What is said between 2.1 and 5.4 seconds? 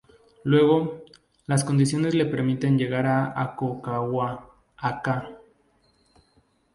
le permiten llegar al Aconcagua a ca.